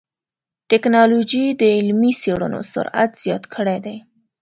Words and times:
ټکنالوجي 0.69 1.45
د 1.59 1.61
علمي 1.77 2.11
څېړنو 2.21 2.61
سرعت 2.71 3.11
زیات 3.23 3.43
کړی 3.53 3.77
دی. 3.85 3.97